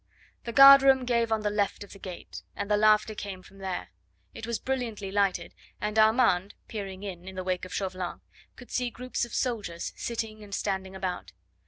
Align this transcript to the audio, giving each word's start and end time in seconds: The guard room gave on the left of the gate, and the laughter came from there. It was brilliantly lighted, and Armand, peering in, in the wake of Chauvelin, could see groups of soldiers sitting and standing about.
The 0.45 0.51
guard 0.51 0.81
room 0.81 1.05
gave 1.05 1.31
on 1.31 1.41
the 1.41 1.51
left 1.51 1.83
of 1.83 1.93
the 1.93 1.99
gate, 1.99 2.41
and 2.55 2.71
the 2.71 2.75
laughter 2.75 3.13
came 3.13 3.43
from 3.43 3.59
there. 3.59 3.89
It 4.33 4.47
was 4.47 4.57
brilliantly 4.57 5.11
lighted, 5.11 5.53
and 5.79 5.99
Armand, 5.99 6.55
peering 6.67 7.03
in, 7.03 7.27
in 7.27 7.35
the 7.35 7.43
wake 7.43 7.65
of 7.65 7.71
Chauvelin, 7.75 8.21
could 8.55 8.71
see 8.71 8.89
groups 8.89 9.25
of 9.25 9.35
soldiers 9.35 9.93
sitting 9.95 10.41
and 10.43 10.55
standing 10.55 10.95
about. 10.95 11.33